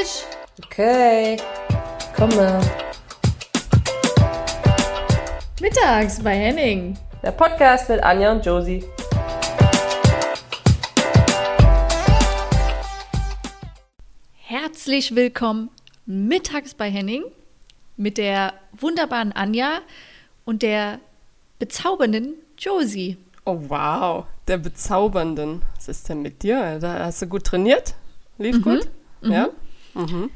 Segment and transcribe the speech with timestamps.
[0.00, 0.24] Tisch!
[0.64, 1.36] Okay,
[2.16, 2.60] komme.
[5.60, 6.96] Mittags bei Henning.
[7.22, 8.82] Der Podcast mit Anja und Josie.
[14.36, 15.70] Herzlich willkommen
[16.06, 17.24] mittags bei Henning
[17.96, 19.80] mit der wunderbaren Anja
[20.44, 20.98] und der
[21.58, 23.16] bezaubernden Josie.
[23.44, 25.62] Oh wow, der bezaubernden.
[25.76, 26.78] Was ist denn mit dir?
[26.78, 27.94] Da hast du gut trainiert?
[28.38, 28.62] Lief Mhm.
[28.62, 28.88] gut?
[29.22, 29.48] Ja?
[29.94, 30.30] Mhm.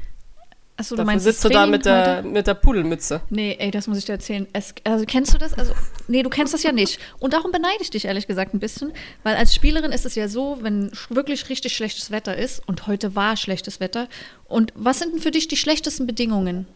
[0.77, 2.27] Achso, du Dafür meinst sitzt du da mit der, heute?
[2.27, 3.21] mit der Pudelmütze.
[3.29, 4.45] Nee, ey, das muss ich dir erzählen.
[4.51, 5.53] Es, also kennst du das?
[5.53, 5.73] Also,
[6.09, 6.99] nee, du kennst das ja nicht.
[7.19, 8.91] Und darum beneide ich dich ehrlich gesagt ein bisschen,
[9.23, 13.15] weil als Spielerin ist es ja so, wenn wirklich richtig schlechtes Wetter ist, und heute
[13.15, 14.09] war schlechtes Wetter.
[14.49, 16.67] Und was sind denn für dich die schlechtesten Bedingungen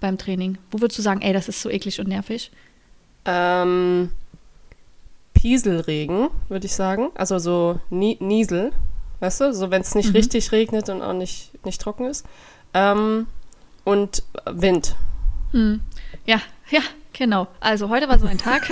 [0.00, 0.58] beim Training?
[0.70, 2.50] Wo würdest du sagen, ey, das ist so eklig und nervig?
[3.24, 4.10] Ähm,
[5.32, 7.10] Pieselregen, würde ich sagen.
[7.14, 8.72] Also so Nie Niesel,
[9.22, 9.54] weißt du?
[9.54, 10.16] So wenn es nicht Mhm.
[10.16, 12.26] richtig regnet und auch nicht, nicht trocken ist.
[12.74, 13.26] Ähm,
[13.84, 14.94] und Wind.
[15.52, 15.80] Hm.
[16.26, 16.80] Ja, ja,
[17.12, 17.46] genau.
[17.60, 18.70] Also heute war so ein Tag.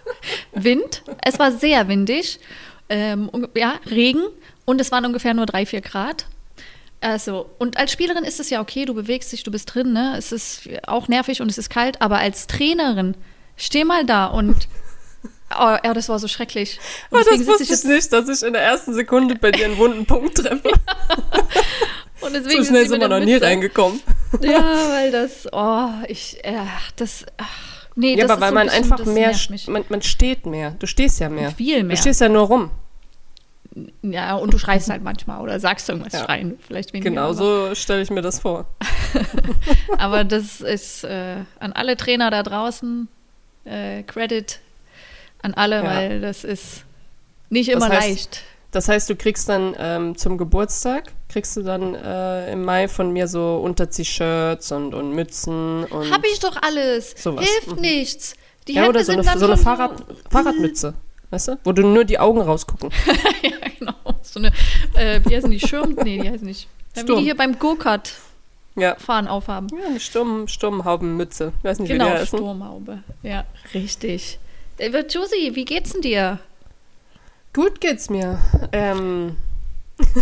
[0.52, 1.02] Wind.
[1.22, 2.40] Es war sehr windig.
[2.88, 4.22] Ähm, ja, Regen.
[4.64, 6.26] Und es waren ungefähr nur drei, vier Grad.
[7.00, 10.14] Also, und als Spielerin ist es ja okay, du bewegst dich, du bist drin, ne?
[10.16, 13.14] Es ist auch nervig und es ist kalt, aber als Trainerin,
[13.56, 14.68] steh mal da und.
[15.50, 16.78] Oh, ja, das war so schrecklich.
[17.10, 19.66] Und Aber das deswegen wusste ich nicht, dass ich in der ersten Sekunde bei dir
[19.66, 20.68] einen wunden Punkt treffe.
[22.20, 24.00] Und So deswegen schnell sitze ich sind wir noch nie reingekommen.
[24.40, 24.60] Ja,
[24.92, 26.54] weil das, oh, ich, äh,
[26.96, 29.34] das, ach, nee, Ja, das aber weil so man bisschen- einfach das mehr,
[29.68, 30.70] man, man steht mehr.
[30.78, 31.50] Du stehst ja mehr.
[31.50, 31.94] Viel mehr.
[31.96, 32.70] Du stehst ja nur rum.
[34.02, 36.24] Ja, und du schreist halt manchmal oder sagst irgendwas Ja.
[36.24, 37.10] schreien, vielleicht weniger.
[37.10, 38.66] Genau so stelle ich mir das vor.
[39.92, 43.08] Aber, aber das ist äh, an alle Trainer da draußen
[43.64, 44.60] äh, Credit
[45.44, 45.84] an alle, Ja.
[45.84, 46.84] weil das ist
[47.50, 48.42] nicht immer heißt, leicht.
[48.70, 53.12] Das heißt, du kriegst dann ähm, zum Geburtstag, kriegst du dann äh, im Mai von
[53.12, 57.14] mir so Unterzieh-Shirts und, und Mützen und Hab ich doch alles.
[57.16, 57.82] Sowas, Hilft mhm.
[57.82, 58.34] nichts.
[58.66, 60.94] Die ja, Hände oder so sind eine, so eine Fahrrad, Fahrradmütze,
[61.30, 61.58] weißt du?
[61.64, 62.90] Wo du nur die Augen rausgucken.
[63.42, 63.92] ja, genau.
[64.22, 64.50] So eine,
[64.94, 65.60] äh, wie heißen die?
[65.60, 65.94] Schirm?
[66.02, 66.66] Nee, die heißen nicht.
[66.96, 67.18] Ja, wie Sturm.
[67.18, 68.12] die hier beim Go-Kart
[68.74, 69.68] Ja, fahren aufhaben.
[69.78, 71.52] ja eine Sturm, Sturmhaubenmütze.
[71.58, 72.38] Ich weiß nicht, wie Genau, die heißen.
[72.38, 73.02] Sturmhaube.
[73.22, 73.44] Ja,
[73.74, 74.38] richtig.
[74.78, 76.38] Äh, Josie, wie geht's denn dir?
[77.52, 78.38] Gut geht's mir.
[78.72, 79.36] Ähm.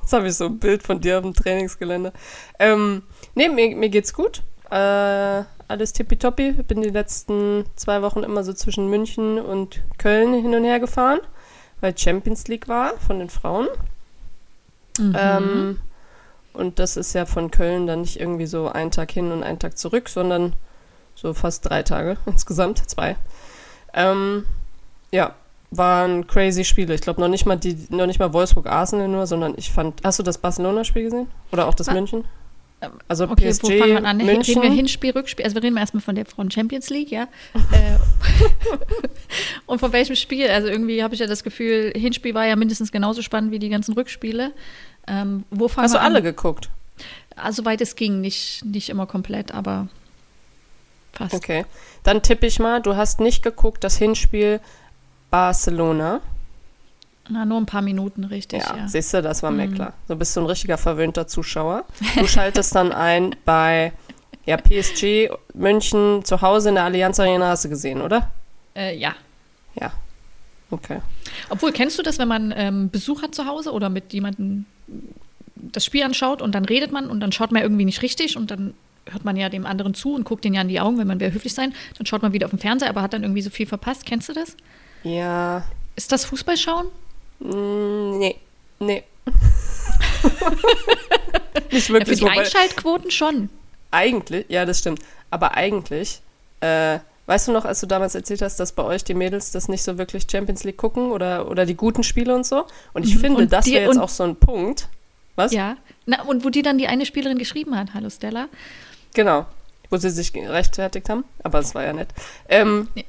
[0.00, 2.12] Jetzt habe ich so ein Bild von dir auf dem Trainingsgelände.
[2.60, 3.02] Ähm,
[3.34, 4.42] nee, mir, mir geht's gut.
[4.70, 6.54] Äh, alles tippitoppi.
[6.60, 10.78] Ich bin die letzten zwei Wochen immer so zwischen München und Köln hin und her
[10.78, 11.18] gefahren,
[11.80, 13.66] weil Champions League war von den Frauen.
[14.98, 15.16] Mhm.
[15.18, 15.80] Ähm,
[16.52, 19.58] und das ist ja von Köln dann nicht irgendwie so ein Tag hin und ein
[19.58, 20.54] Tag zurück, sondern
[21.16, 23.16] so fast drei Tage insgesamt, zwei.
[23.92, 24.44] Ähm,
[25.10, 25.34] ja,
[25.72, 26.94] waren crazy Spiele.
[26.94, 30.00] Ich glaube noch nicht mal die, noch nicht mal Wolfsburg Arsenal nur, sondern ich fand.
[30.04, 31.26] Hast du das Barcelona-Spiel gesehen?
[31.50, 32.24] Oder auch das Ah, München?
[32.82, 34.16] ähm, Also Okay, PSG, wo fangen wir an?
[34.18, 34.58] München.
[34.60, 35.44] Reden wir Hinspiel, Rückspiel?
[35.44, 37.26] Also wir reden erstmal von der Frauen Champions League, ja.
[37.72, 37.98] Äh,
[39.66, 40.48] Und von welchem Spiel?
[40.48, 43.68] Also irgendwie habe ich ja das Gefühl, Hinspiel war ja mindestens genauso spannend wie die
[43.68, 44.52] ganzen Rückspiele.
[45.08, 46.24] Ähm, wo fangen Hast wir du alle an?
[46.24, 46.70] geguckt?
[47.34, 49.88] Also weit es ging, nicht, nicht immer komplett, aber
[51.16, 51.34] fast.
[51.34, 51.64] Okay.
[52.02, 54.60] Dann tippe ich mal, du hast nicht geguckt das Hinspiel
[55.30, 56.20] Barcelona.
[57.28, 58.88] Na, nur ein paar Minuten, richtig, Ja, ja.
[58.88, 59.74] siehst du, das war mir Mhm.
[59.74, 59.92] klar.
[60.06, 61.84] So bist du ein richtiger verwöhnter Zuschauer.
[62.16, 63.92] Du schaltest dann ein bei
[64.44, 68.30] ja, PSG München zu Hause in der Allianz Arena hast du gesehen, oder?
[68.76, 69.14] Äh, ja.
[69.74, 69.92] Ja.
[70.70, 71.00] Okay.
[71.48, 74.64] Obwohl, kennst du das, wenn man ähm, Besuch hat zu Hause oder mit jemandem
[75.56, 78.50] das Spiel anschaut und dann redet man und dann schaut man irgendwie nicht richtig und
[78.52, 78.74] dann
[79.10, 81.20] hört man ja dem anderen zu und guckt den ja in die Augen, wenn man
[81.20, 83.50] will höflich sein, dann schaut man wieder auf den Fernseher, aber hat dann irgendwie so
[83.50, 84.04] viel verpasst.
[84.06, 84.56] Kennst du das?
[85.04, 85.64] Ja.
[85.94, 86.86] Ist das Fußballschauen?
[87.40, 88.36] Mm, nee.
[88.80, 89.04] Nee.
[91.70, 92.20] nicht Ja, für wirklich.
[92.20, 93.48] die Einschaltquoten schon.
[93.90, 95.00] eigentlich, ja, das stimmt.
[95.30, 96.20] Aber eigentlich,
[96.60, 99.68] äh, weißt du noch, als du damals erzählt hast, dass bei euch die Mädels das
[99.68, 102.66] nicht so wirklich Champions League gucken oder, oder die guten Spiele und so?
[102.92, 103.20] Und ich Mhm.
[103.20, 104.88] finde, Und das wäre jetzt auch so ein Punkt.
[105.34, 105.52] Was?
[105.52, 105.76] Ja.
[106.06, 108.48] Na, und wo die dann die eine Spielerin geschrieben hat, hallo Stella.
[109.16, 109.46] Genau.
[109.90, 111.24] Wo sie sich rechtfertigt haben.
[111.42, 112.08] Aber es war ja nett.
[112.48, 113.02] Ähm, Ja.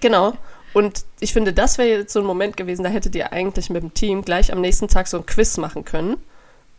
[0.00, 0.34] Genau.
[0.74, 3.82] Und ich finde, das wäre jetzt so ein Moment gewesen, da hättet ihr eigentlich mit
[3.82, 6.16] dem Team gleich am nächsten Tag so ein Quiz machen können.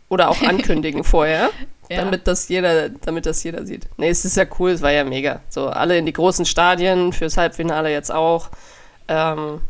[0.08, 1.50] Oder auch ankündigen vorher,
[1.90, 1.98] Ja.
[1.98, 3.86] damit das jeder, damit das jeder sieht.
[3.96, 5.40] Nee, es ist ja cool, es war ja mega.
[5.48, 8.48] So, alle in die großen Stadien, fürs Halbfinale jetzt auch.
[9.08, 9.60] Ähm,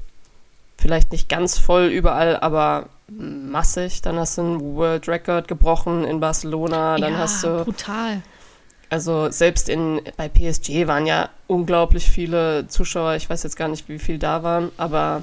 [0.78, 4.02] vielleicht nicht ganz voll überall, aber massig.
[4.02, 6.96] Dann hast du einen World Record gebrochen in Barcelona.
[6.98, 8.20] Dann ja, hast du brutal.
[8.90, 13.14] Also selbst in, bei PSG waren ja unglaublich viele Zuschauer.
[13.14, 15.22] Ich weiß jetzt gar nicht, wie viel da waren, aber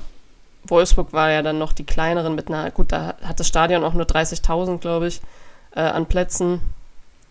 [0.65, 3.93] Wolfsburg war ja dann noch die kleineren mit einer, gut, da hat das Stadion auch
[3.93, 5.21] nur 30.000, glaube ich,
[5.75, 6.61] äh, an Plätzen.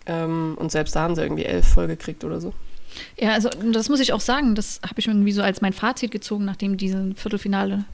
[0.06, 2.52] Ähm, und selbst da haben sie irgendwie elf voll gekriegt oder so.
[3.18, 6.10] Ja, also das muss ich auch sagen, das habe ich irgendwie so als mein Fazit
[6.10, 7.84] gezogen, nachdem diese Viertelfinale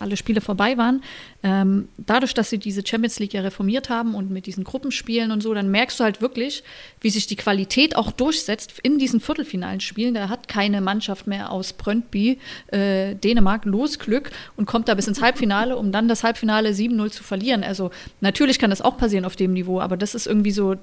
[0.00, 1.02] alle Spiele vorbei waren.
[1.42, 5.42] Ähm, dadurch, dass sie diese Champions League ja reformiert haben und mit diesen Gruppenspielen und
[5.42, 6.64] so, dann merkst du halt wirklich,
[7.00, 10.14] wie sich die Qualität auch durchsetzt in diesen viertelfinalen Spielen.
[10.14, 12.38] Da hat keine Mannschaft mehr aus Brøndby,
[12.68, 17.22] äh, Dänemark, Losglück und kommt da bis ins Halbfinale, um dann das Halbfinale 7-0 zu
[17.22, 17.62] verlieren.
[17.62, 20.76] Also natürlich kann das auch passieren auf dem Niveau, aber das ist irgendwie so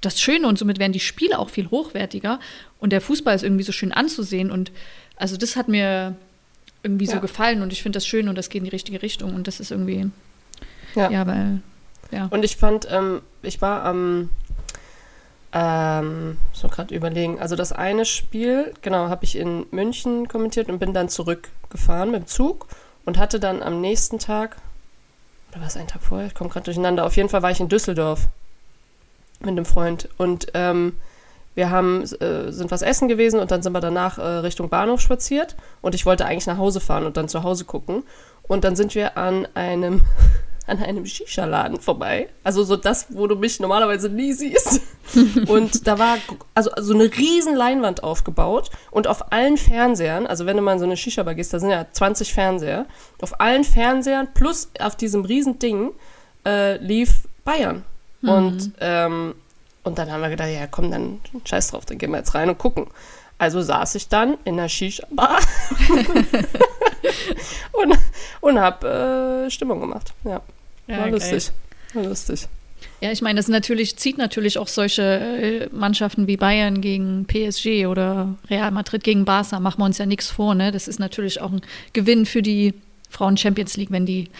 [0.00, 2.38] das Schöne und somit werden die Spiele auch viel hochwertiger
[2.78, 4.70] und der Fußball ist irgendwie so schön anzusehen und
[5.16, 6.14] also das hat mir
[6.82, 7.14] irgendwie ja.
[7.14, 9.46] so gefallen und ich finde das schön und das geht in die richtige Richtung und
[9.46, 10.10] das ist irgendwie
[10.94, 11.60] ja, ja weil
[12.10, 12.26] ja.
[12.30, 14.30] Und ich fand, ähm, ich war am
[15.52, 20.78] ähm, so gerade überlegen, also das eine Spiel, genau, habe ich in München kommentiert und
[20.78, 22.66] bin dann zurückgefahren mit dem Zug
[23.04, 24.56] und hatte dann am nächsten Tag,
[25.50, 27.60] oder war es ein Tag vorher, ich komme gerade durcheinander, auf jeden Fall war ich
[27.60, 28.28] in Düsseldorf
[29.40, 30.08] mit einem Freund.
[30.18, 30.96] Und ähm,
[31.54, 35.00] wir haben, äh, sind was essen gewesen und dann sind wir danach äh, Richtung Bahnhof
[35.00, 35.56] spaziert.
[35.80, 38.04] Und ich wollte eigentlich nach Hause fahren und dann zu Hause gucken.
[38.46, 40.02] Und dann sind wir an einem,
[40.66, 42.28] an einem Shisha-Laden vorbei.
[42.44, 44.80] Also so das, wo du mich normalerweise nie siehst.
[45.48, 46.18] und da war
[46.54, 50.78] also, also eine riesen Leinwand aufgebaut und auf allen Fernsehern, also wenn du mal in
[50.78, 52.86] so eine Shisha-Bar gehst, da sind ja 20 Fernseher,
[53.20, 55.90] auf allen Fernsehern plus auf diesem riesen Ding
[56.46, 57.84] äh, lief Bayern.
[58.20, 58.28] Mhm.
[58.28, 59.34] Und, ähm,
[59.88, 62.48] und dann haben wir gedacht, ja komm, dann scheiß drauf, dann gehen wir jetzt rein
[62.48, 62.86] und gucken.
[63.38, 65.38] Also saß ich dann in der Shisha-Bar
[67.72, 67.98] und,
[68.40, 70.12] und habe äh, Stimmung gemacht.
[70.24, 70.42] Ja,
[70.88, 71.52] war ja, lustig.
[71.94, 72.48] War lustig.
[73.00, 77.86] Ja, ich meine, das natürlich, zieht natürlich auch solche äh, Mannschaften wie Bayern gegen PSG
[77.86, 80.54] oder Real Madrid gegen Barca, machen wir uns ja nichts vor.
[80.54, 80.72] Ne?
[80.72, 81.60] Das ist natürlich auch ein
[81.92, 82.74] Gewinn für die
[83.08, 84.30] Frauen Champions League, wenn die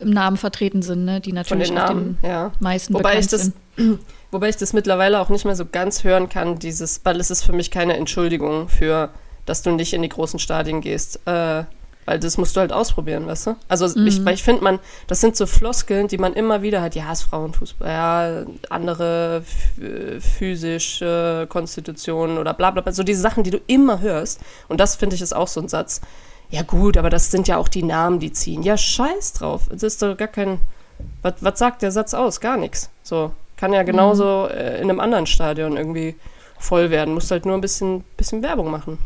[0.00, 1.20] im Namen vertreten sind, ne?
[1.20, 2.52] die natürlich Von den Namen, ja.
[2.58, 4.00] meisten wobei ich das, sind.
[4.34, 7.44] Wobei ich das mittlerweile auch nicht mehr so ganz hören kann, dieses, weil es ist
[7.44, 9.10] für mich keine Entschuldigung für,
[9.46, 11.20] dass du nicht in die großen Stadien gehst.
[11.24, 11.62] Äh,
[12.04, 13.56] weil das musst du halt ausprobieren, weißt du?
[13.68, 14.08] Also mhm.
[14.08, 16.96] ich, weil ich finde, man, das sind so Floskeln, die man immer wieder hat.
[16.96, 19.44] Ja, es ist Frauenfußball, ja, andere
[20.18, 22.92] physische Konstitutionen oder bla bla bla.
[22.92, 24.40] So diese Sachen, die du immer hörst.
[24.66, 26.00] Und das finde ich ist auch so ein Satz
[26.50, 28.64] ja gut, aber das sind ja auch die Namen, die ziehen.
[28.64, 29.70] Ja, scheiß drauf.
[29.72, 30.60] Es ist doch gar kein.
[31.22, 32.40] Was, was sagt der Satz aus?
[32.40, 32.90] Gar nichts.
[33.04, 33.30] So.
[33.64, 34.58] Kann ja genauso mhm.
[34.58, 36.16] äh, in einem anderen Stadion irgendwie
[36.58, 37.14] voll werden.
[37.14, 38.98] Musst halt nur ein bisschen, bisschen Werbung machen.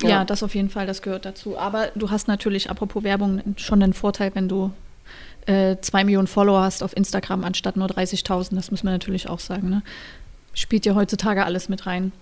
[0.00, 0.08] Ja.
[0.08, 1.58] ja, das auf jeden Fall, das gehört dazu.
[1.58, 4.72] Aber du hast natürlich, apropos Werbung, schon den Vorteil, wenn du
[5.44, 8.54] äh, zwei Millionen Follower hast auf Instagram anstatt nur 30.000.
[8.54, 9.68] Das muss man natürlich auch sagen.
[9.68, 9.82] Ne?
[10.54, 12.12] Spielt ja heutzutage alles mit rein.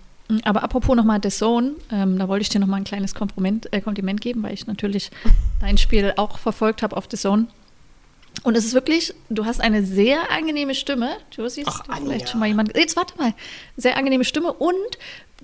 [0.43, 3.79] Aber apropos nochmal The Zone, ähm, da wollte ich dir nochmal ein kleines Kompliment, äh,
[3.79, 5.09] Kompliment geben, weil ich natürlich
[5.61, 7.47] dein Spiel auch verfolgt habe auf The Zone.
[8.43, 11.17] Und es ist wirklich, du hast eine sehr angenehme Stimme.
[11.35, 12.75] Du siehst Ach, vielleicht schon mal jemand.
[12.77, 13.33] Jetzt warte mal.
[13.75, 14.97] Sehr angenehme Stimme und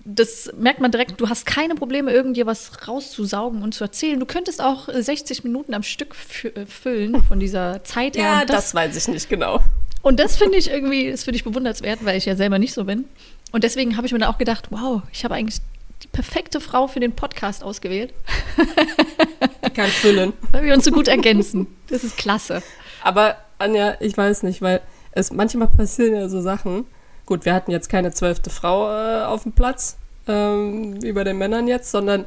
[0.04, 4.20] das merkt man direkt, du hast keine Probleme, irgendwie was rauszusaugen und zu erzählen.
[4.20, 8.24] Du könntest auch 60 Minuten am Stück äh, füllen von dieser Zeit her.
[8.24, 9.62] Ja, das, das weiß ich nicht genau.
[10.02, 12.84] Und das finde ich irgendwie, das finde ich bewundernswert, weil ich ja selber nicht so
[12.84, 13.06] bin.
[13.52, 15.62] Und deswegen habe ich mir dann auch gedacht, wow, ich habe eigentlich
[16.04, 18.14] die perfekte Frau für den Podcast ausgewählt.
[19.76, 20.34] Kann füllen.
[20.52, 21.68] Weil wir uns so gut ergänzen.
[21.90, 22.64] Das ist klasse.
[23.04, 26.86] Aber Anja, ich weiß nicht, weil es manchmal passieren ja so Sachen.
[27.26, 31.38] Gut, wir hatten jetzt keine zwölfte Frau äh, auf dem Platz, ähm, wie bei den
[31.38, 32.26] Männern jetzt, sondern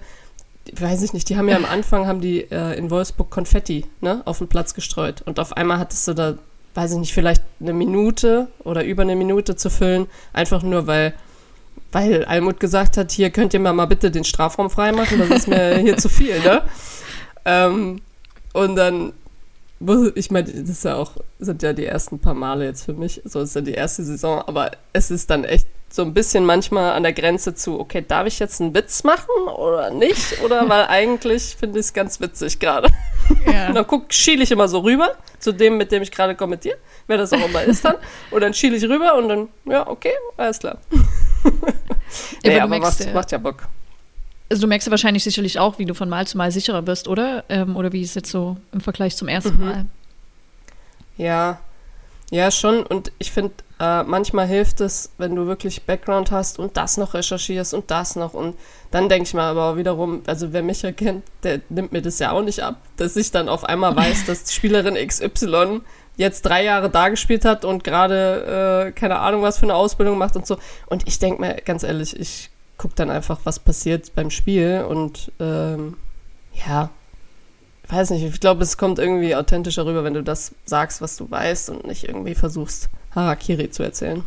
[0.72, 4.22] weiß ich nicht, die haben ja am Anfang haben die äh, in Wolfsburg Konfetti ne,
[4.24, 5.22] auf den Platz gestreut.
[5.24, 6.34] Und auf einmal hattest du da
[6.78, 11.12] weiß ich nicht, vielleicht eine Minute oder über eine Minute zu füllen, einfach nur weil,
[11.90, 15.48] weil Almut gesagt hat, hier könnt ihr mal, mal bitte den Strafraum freimachen, das ist
[15.48, 16.62] mir hier zu viel, ne?
[17.48, 18.00] Ähm,
[18.52, 19.12] und dann
[20.14, 23.22] ich meine, das ist ja auch, sind ja die ersten paar Male jetzt für mich,
[23.24, 26.92] so ist ja die erste Saison, aber es ist dann echt so ein bisschen manchmal
[26.92, 30.42] an der Grenze zu, okay, darf ich jetzt einen Witz machen oder nicht?
[30.42, 32.90] Oder weil eigentlich finde ich es ganz witzig gerade.
[33.46, 33.66] Ja.
[33.68, 36.76] Und dann guck, schiele ich immer so rüber zu dem, mit dem ich gerade kommentiere,
[37.06, 37.96] wer das auch immer ist dann.
[38.30, 40.78] Und dann schiele ich rüber und dann, ja, okay, alles klar.
[42.44, 43.68] nee, ja, aber was, macht ja Bock.
[44.48, 47.08] Also du merkst ja wahrscheinlich sicherlich auch, wie du von Mal zu Mal sicherer wirst,
[47.08, 47.44] oder?
[47.48, 49.64] Ähm, oder wie ist es jetzt so im Vergleich zum ersten mhm.
[49.64, 49.86] Mal?
[51.18, 51.58] Ja,
[52.30, 52.84] ja, schon.
[52.84, 57.14] Und ich finde, äh, manchmal hilft es, wenn du wirklich Background hast und das noch
[57.14, 58.34] recherchierst und das noch.
[58.34, 58.56] Und
[58.90, 62.32] dann denke ich mal aber wiederum, also wer mich erkennt, der nimmt mir das ja
[62.32, 65.80] auch nicht ab, dass ich dann auf einmal weiß, dass die Spielerin XY
[66.16, 70.18] jetzt drei Jahre da gespielt hat und gerade äh, keine Ahnung was für eine Ausbildung
[70.18, 70.58] macht und so.
[70.86, 75.32] Und ich denke mir ganz ehrlich, ich gucke dann einfach, was passiert beim Spiel und
[75.40, 75.96] ähm,
[76.66, 76.90] ja,
[77.88, 81.30] weiß nicht, ich glaube, es kommt irgendwie authentischer rüber, wenn du das sagst, was du
[81.30, 84.22] weißt und nicht irgendwie versuchst, Harakiri zu erzählen.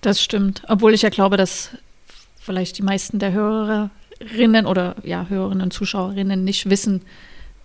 [0.00, 0.62] Das stimmt.
[0.68, 1.70] Obwohl ich ja glaube, dass
[2.40, 7.02] vielleicht die meisten der Hörerinnen oder ja, Hörerinnen und Zuschauerinnen nicht wissen,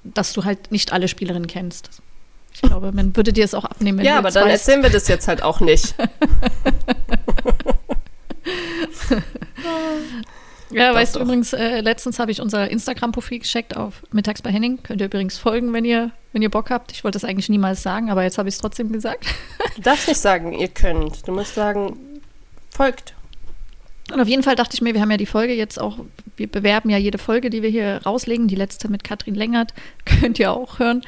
[0.03, 1.89] dass du halt nicht alle Spielerinnen kennst.
[2.53, 4.00] Ich glaube, man würde dir es auch abnehmen.
[4.00, 4.67] Wenn ja, du aber dann weißt.
[4.67, 5.93] erzählen wir das jetzt halt auch nicht.
[10.74, 14.51] Ja, Doch, weißt du übrigens, äh, letztens habe ich unser Instagram-Profil gecheckt auf Mittags bei
[14.51, 14.82] Henning.
[14.84, 16.91] Könnt ihr übrigens folgen, wenn ihr, wenn ihr Bock habt.
[16.94, 19.25] Ich wollte das eigentlich niemals sagen, aber jetzt habe ich es trotzdem gesagt.
[19.75, 21.27] Du darfst nicht sagen, ihr könnt.
[21.27, 21.98] Du musst sagen,
[22.74, 23.15] folgt.
[24.12, 26.00] Und auf jeden Fall dachte ich mir, wir haben ja die Folge jetzt auch,
[26.36, 28.48] wir bewerben ja jede Folge, die wir hier rauslegen.
[28.48, 29.74] Die letzte mit Katrin Längert
[30.06, 31.01] könnt ihr auch hören.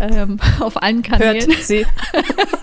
[0.00, 1.52] Ähm, auf allen Hört Kanälen.
[1.60, 1.86] sie.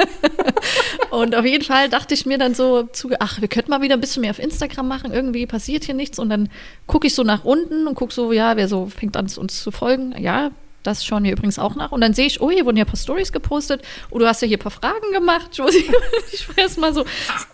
[1.09, 3.95] Und auf jeden Fall dachte ich mir dann so zu, ach, wir könnten mal wieder
[3.95, 5.13] ein bisschen mehr auf Instagram machen.
[5.13, 6.19] Irgendwie passiert hier nichts.
[6.19, 6.49] Und dann
[6.87, 9.71] gucke ich so nach unten und gucke so, ja, wer so fängt an, uns zu
[9.71, 10.15] folgen.
[10.17, 10.51] Ja,
[10.83, 11.91] das schauen wir übrigens auch nach.
[11.91, 13.81] Und dann sehe ich, oh, hier wurden ja ein paar Stories gepostet.
[14.09, 15.89] Oh, du hast ja hier ein paar Fragen gemacht, Josie.
[16.31, 17.05] Ich war erst mal so,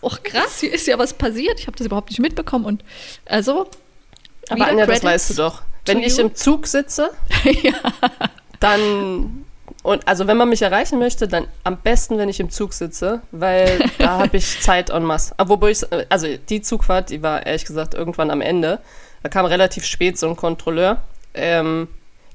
[0.01, 1.59] oh krass, hier ist ja was passiert.
[1.59, 2.65] Ich habe das überhaupt nicht mitbekommen.
[2.65, 2.83] Und
[3.25, 3.69] also,
[4.49, 5.61] Aber Anja, das Credits weißt du doch.
[5.85, 6.25] Wenn ich you.
[6.25, 7.11] im Zug sitze,
[8.59, 9.45] dann
[9.81, 13.21] und also wenn man mich erreichen möchte, dann am besten, wenn ich im Zug sitze,
[13.31, 15.33] weil da habe ich Zeit en masse.
[15.37, 18.79] Wobei ich, also die Zugfahrt, die war ehrlich gesagt irgendwann am Ende.
[19.23, 21.01] Da kam relativ spät so ein Kontrolleur.
[21.33, 21.87] Ähm,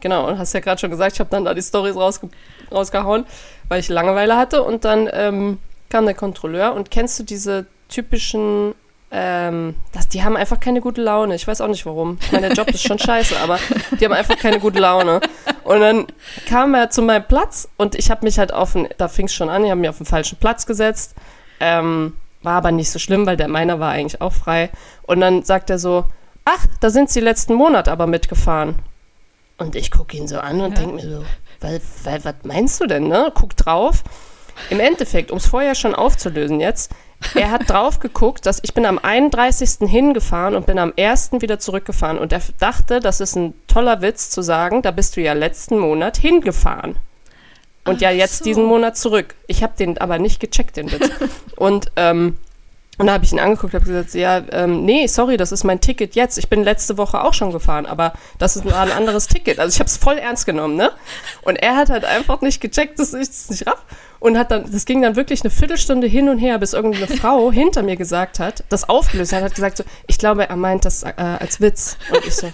[0.05, 2.29] genau, und hast ja gerade schon gesagt, ich habe dann da die Stories rausge
[2.71, 3.25] rausgehauen,
[3.69, 4.63] weil ich Langeweile hatte.
[4.63, 5.59] Und dann ähm,
[5.89, 8.75] kam der Kontrolleur und kennst du diese typischen
[9.11, 11.37] ähm, das, die haben einfach keine gute Laune.
[11.37, 12.19] Ich weiß auch nicht warum.
[12.21, 13.59] Ich meine, der Job ist schon scheiße, aber
[13.99, 15.21] die haben einfach keine gute Laune.
[15.63, 16.07] Und dann
[16.49, 19.35] kam er zu meinem Platz und ich habe mich halt auf den, da fing es
[19.35, 21.15] schon an, ich habe mich auf den falschen Platz gesetzt.
[21.61, 24.71] Ähm, war aber nicht so schlimm, weil der meiner war eigentlich auch frei.
[25.03, 26.07] Und dann sagt er so,
[26.45, 28.81] ach, da sind sie letzten Monat aber mitgefahren.
[29.59, 30.81] Und ich gucke ihn so an und Ja.
[30.85, 31.25] denke mir so,
[31.61, 33.31] weil, weil, was meinst du denn, ne?
[33.35, 34.03] Guck drauf.
[34.71, 36.93] Im Endeffekt, um es vorher schon aufzulösen jetzt,
[37.35, 39.89] er hat drauf geguckt, dass ich bin am 31.
[39.89, 41.31] hingefahren und bin am 1.
[41.41, 42.19] wieder zurückgefahren.
[42.19, 45.79] Und er dachte, das ist ein toller Witz zu sagen, da bist du ja letzten
[45.79, 46.97] Monat hingefahren.
[47.85, 48.45] Und ja Ach jetzt so.
[48.45, 49.35] diesen Monat zurück.
[49.47, 51.11] Ich habe den aber nicht gecheckt, den Witz.
[51.57, 52.37] und ähm,
[52.99, 55.81] und da habe ich ihn angeguckt, habe gesagt, ja, ähm, nee, sorry, das ist mein
[55.81, 56.39] Ticket jetzt.
[56.39, 59.59] Ich bin letzte Woche auch schon gefahren, aber das ist ein anderes Ticket.
[59.59, 60.93] Also ich habe es voll ernst genommen, ne?
[61.43, 63.85] Und er hat halt einfach nicht gecheckt, dass ich das nicht raff.
[64.21, 67.51] Und hat dann, das ging dann wirklich eine Viertelstunde hin und her, bis irgendeine Frau
[67.53, 71.03] hinter mir gesagt hat, das aufgelöst hat, hat gesagt so, ich glaube, er meint das
[71.03, 71.99] äh, als Witz.
[72.11, 72.53] Und ich so,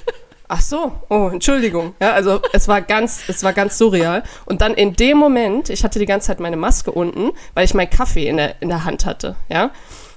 [0.49, 1.95] ach so, oh, Entschuldigung.
[2.01, 4.25] Ja, also es war ganz, es war ganz surreal.
[4.47, 7.75] Und dann in dem Moment, ich hatte die ganze Zeit meine Maske unten, weil ich
[7.75, 9.71] meinen Kaffee in der, in der Hand hatte, ja.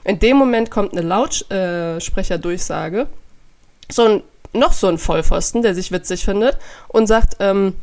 [0.05, 3.07] In dem Moment kommt eine Lautsprecherdurchsage,
[3.89, 6.57] so ein, noch so ein Vollpfosten, der sich witzig findet
[6.89, 7.75] und sagt, ähm,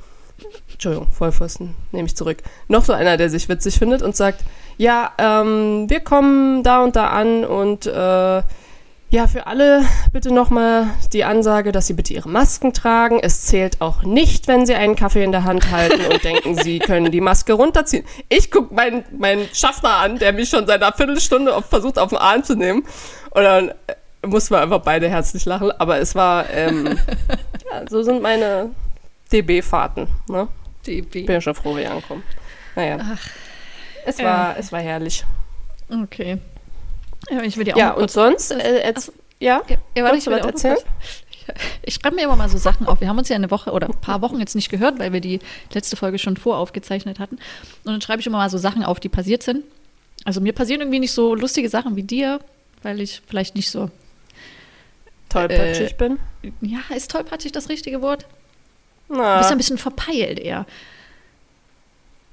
[0.72, 2.38] Entschuldigung, Vollpfosten, nehme ich zurück.
[2.68, 4.40] Noch so einer, der sich witzig findet und sagt,
[4.78, 8.42] ja, ähm, wir kommen da und da an und äh,
[9.10, 13.18] ja, für alle bitte nochmal die Ansage, dass Sie bitte Ihre Masken tragen.
[13.20, 16.78] Es zählt auch nicht, wenn Sie einen Kaffee in der Hand halten und denken, Sie
[16.78, 18.04] können die Maske runterziehen.
[18.28, 22.10] Ich gucke meinen, meinen Schaffner an, der mich schon seit einer Viertelstunde auf, versucht, auf
[22.10, 22.84] den Arm zu nehmen.
[23.30, 25.72] Und dann äh, mussten wir einfach beide herzlich lachen.
[25.72, 26.86] Aber es war, ähm,
[27.72, 28.70] ja, so sind meine
[29.32, 30.06] DB-Fahrten.
[30.28, 30.46] Ne?
[30.86, 31.24] DB.
[31.24, 32.22] Bin ja schon froh, wie ich ankomme.
[32.76, 32.98] Naja.
[34.06, 34.24] es, ja.
[34.24, 35.24] war, es war herrlich.
[35.90, 36.38] Okay.
[37.28, 39.62] Ja, ich will dir auch Ja, und sonst, äh, jetzt, ja?
[39.96, 40.78] Ja, warte, ich du will was erzählen?
[41.82, 43.00] Ich, schreibe mir immer mal so Sachen auf.
[43.00, 45.20] Wir haben uns ja eine Woche oder ein paar Wochen jetzt nicht gehört, weil wir
[45.20, 45.40] die
[45.72, 47.36] letzte Folge schon voraufgezeichnet hatten.
[47.36, 49.64] Und dann schreibe ich immer mal so Sachen auf, die passiert sind.
[50.24, 52.38] Also mir passieren irgendwie nicht so lustige Sachen wie dir,
[52.82, 53.90] weil ich vielleicht nicht so.
[55.28, 56.18] tollpatschig Äh, bin.
[56.60, 58.26] Ja, ist tollpatschig das richtige Wort?
[59.08, 60.66] Du Na, bist ja ein bisschen verpeilt eher.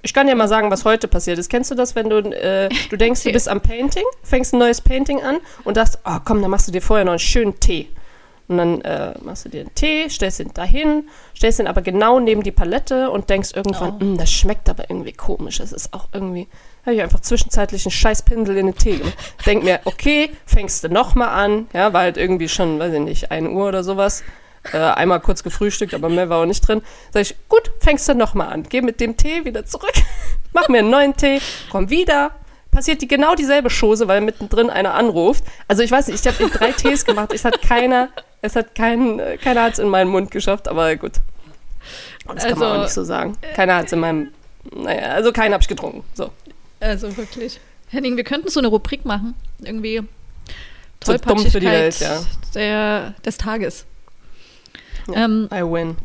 [0.08, 1.50] Ich kann dir mal sagen, was heute passiert ist.
[1.50, 4.80] Kennst du das, wenn du, äh, du denkst, du bist am Painting, fängst ein neues
[4.80, 7.90] Painting an und dachtest, oh komm, dann machst du dir vorher noch einen schönen Tee.
[8.48, 12.22] Und dann äh, machst du dir einen Tee, stellst ihn dahin, stellst ihn aber genau
[12.22, 14.04] neben die Palette und denkst irgendwann, Oh.
[14.06, 15.60] "Mm, das schmeckt aber irgendwie komisch.
[15.60, 16.48] Es ist auch irgendwie,
[16.86, 19.18] habe ich einfach zwischenzeitlich einen scheiß Pinsel in den Tee gemacht.
[19.46, 23.32] Denk mir, okay, fängst du nochmal an, ja, war halt irgendwie schon, weiß ich nicht,
[23.32, 24.24] 1 Uhr oder sowas.
[24.74, 26.82] Äh, einmal kurz gefrühstückt, aber mehr war auch nicht drin.
[27.12, 28.64] Sag ich, gut, fängst du nochmal an.
[28.64, 29.94] Geh mit dem Tee wieder zurück,
[30.54, 32.32] mach mir einen neuen Tee, komm wieder.
[32.72, 35.44] Passiert die genau dieselbe Chose, weil mittendrin einer anruft.
[35.68, 37.34] Also ich weiß nicht, ich habe drei Tees gemacht.
[37.34, 38.10] Es hat keiner,
[38.42, 41.14] es hat kein, keiner hat es in meinen Mund geschafft, aber gut.
[42.28, 43.38] Das kann man Also, auch nicht so sagen.
[43.56, 44.32] Keiner hat es in meinem,
[44.76, 46.04] naja, also keinen habe ich getrunken.
[46.14, 46.30] So.
[46.80, 47.60] Also wirklich.
[47.90, 49.34] Henning, wir könnten so eine Rubrik machen.
[49.64, 50.04] Irgendwie
[51.00, 52.22] Zu dumm für die Welt, ja.
[52.54, 53.86] der, des Tages.
[55.14, 55.96] Ähm, I win.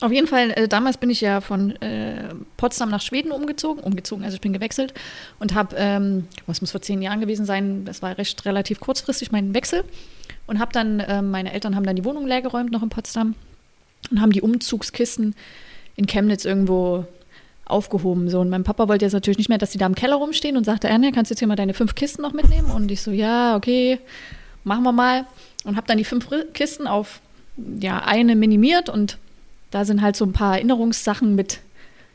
[0.00, 4.24] Auf jeden Fall, äh, damals bin ich ja von äh, Potsdam nach Schweden umgezogen, umgezogen,
[4.24, 4.92] also ich bin gewechselt
[5.38, 9.30] und habe, ähm, was muss vor zehn Jahren gewesen sein, das war recht relativ kurzfristig
[9.30, 9.84] mein Wechsel
[10.46, 13.34] und habe dann, äh, meine Eltern haben dann die Wohnung leergeräumt noch in Potsdam
[14.10, 15.34] und haben die Umzugskisten
[15.96, 17.06] in Chemnitz irgendwo
[17.66, 18.28] aufgehoben.
[18.28, 18.40] So.
[18.40, 20.64] Und mein Papa wollte jetzt natürlich nicht mehr, dass die da im Keller rumstehen und
[20.64, 22.70] sagte, Anja, kannst du jetzt hier mal deine fünf Kisten noch mitnehmen?
[22.70, 23.98] Und ich so, ja, okay,
[24.64, 25.26] machen wir mal.
[25.64, 27.20] Und habe dann die fünf Kisten auf
[27.56, 29.18] ja, eine minimiert und
[29.70, 31.60] da sind halt so ein paar Erinnerungssachen mit,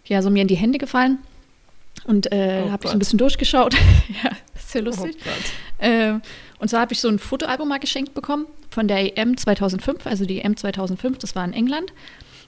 [0.06, 1.20] ja, so mir in die Hände gefallen.
[2.06, 3.74] Und äh, oh habe ich ein bisschen durchgeschaut.
[4.24, 5.18] ja, ist ja lustig.
[5.82, 6.14] Oh äh,
[6.60, 10.26] und zwar habe ich so ein Fotoalbum mal geschenkt bekommen von der EM 2005, also
[10.26, 11.92] die EM 2005, das war in England.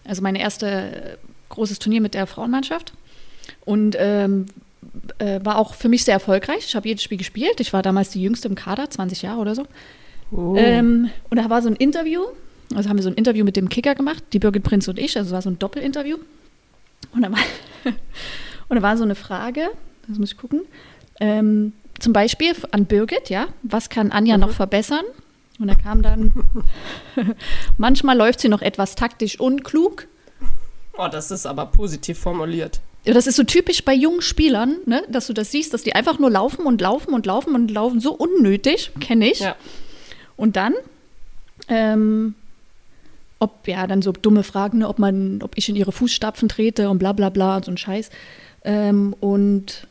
[0.05, 1.17] Also meine erste äh,
[1.49, 2.93] großes Turnier mit der Frauenmannschaft.
[3.65, 4.45] Und ähm,
[5.19, 6.65] äh, war auch für mich sehr erfolgreich.
[6.65, 7.59] Ich habe jedes Spiel gespielt.
[7.59, 9.65] Ich war damals die jüngste im Kader, 20 Jahre oder so.
[10.31, 10.55] Oh.
[10.57, 12.21] Ähm, und da war so ein Interview
[12.73, 15.17] also haben wir so ein Interview mit dem Kicker gemacht, die Birgit Prinz und ich,
[15.17, 16.17] also es war so ein Doppelinterview.
[17.13, 17.39] Und da war,
[18.69, 19.69] und da war so eine Frage,
[20.07, 20.61] das muss ich gucken,
[21.19, 24.41] ähm, zum Beispiel an Birgit, ja, was kann Anja mhm.
[24.41, 25.05] noch verbessern?
[25.59, 26.33] Und da kam dann,
[27.77, 30.07] manchmal läuft sie noch etwas taktisch unklug.
[30.97, 32.81] Oh, das ist aber positiv formuliert.
[33.03, 36.19] Das ist so typisch bei jungen Spielern, ne, dass du das siehst, dass die einfach
[36.19, 39.39] nur laufen und laufen und laufen und laufen, so unnötig, kenne ich.
[39.39, 39.55] Ja.
[40.37, 40.73] Und dann
[41.67, 42.35] ähm,
[43.41, 46.89] ob ja dann so dumme Fragen, ne, ob man, ob ich in ihre Fußstapfen trete
[46.89, 48.11] und bla bla bla und so ein Scheiß.
[48.63, 49.87] Ähm, und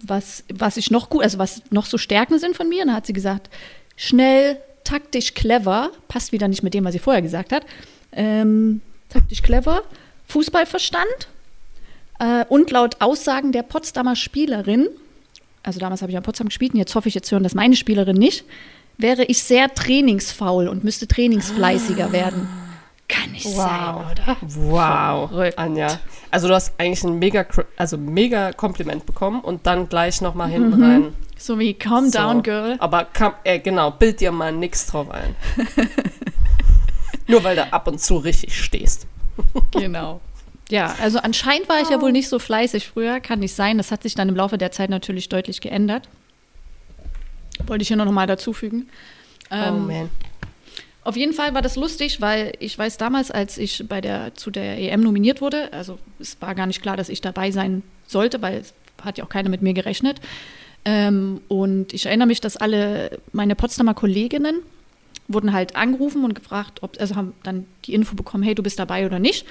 [0.00, 2.94] was, was ich noch gut, also was noch so Stärken sind von mir, und da
[2.94, 3.50] hat sie gesagt,
[3.96, 7.66] schnell, taktisch clever, passt wieder nicht mit dem, was sie vorher gesagt hat.
[8.12, 9.82] Ähm, taktisch clever,
[10.28, 11.28] Fußballverstand
[12.20, 14.88] äh, und laut Aussagen der Potsdamer Spielerin,
[15.64, 17.74] also damals habe ich in Potsdam gespielt und jetzt hoffe ich jetzt hören, dass meine
[17.74, 18.44] Spielerin nicht,
[18.98, 22.48] wäre ich sehr trainingsfaul und müsste trainingsfleißiger werden.
[23.08, 23.56] Kann nicht wow.
[23.56, 24.36] sein, oder?
[24.40, 25.58] Wow, Verrückt.
[25.58, 26.00] Anja.
[26.30, 27.44] Also du hast eigentlich ein mega,
[27.76, 30.82] also mega Kompliment bekommen und dann gleich noch mal hinten mhm.
[30.82, 31.14] rein.
[31.36, 32.18] So wie Calm so.
[32.18, 32.76] down, Girl.
[32.78, 35.34] Aber kam, äh, genau, bild dir mal nichts drauf ein.
[37.26, 39.06] Nur weil du ab und zu richtig stehst.
[39.72, 40.20] genau.
[40.70, 43.76] Ja, also anscheinend war ich ja wohl nicht so fleißig früher, kann nicht sein.
[43.76, 46.08] Das hat sich dann im Laufe der Zeit natürlich deutlich geändert.
[47.66, 48.88] Wollte ich hier noch mal dazufügen.
[49.50, 50.10] Oh, ähm, oh man.
[51.04, 54.50] Auf jeden Fall war das lustig, weil ich weiß damals, als ich bei der, zu
[54.50, 58.40] der EM nominiert wurde, also es war gar nicht klar, dass ich dabei sein sollte,
[58.40, 60.20] weil es hat ja auch keiner mit mir gerechnet.
[60.84, 64.60] Ähm, und ich erinnere mich, dass alle meine Potsdamer Kolleginnen
[65.28, 68.78] wurden halt angerufen und gefragt, ob, also haben dann die Info bekommen, hey, du bist
[68.78, 69.46] dabei oder nicht.